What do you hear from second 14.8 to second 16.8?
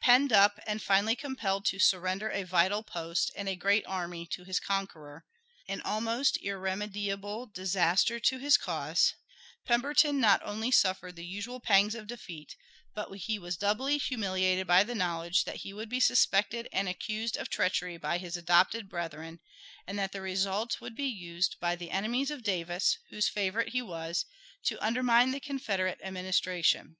the knowledge that he would be suspected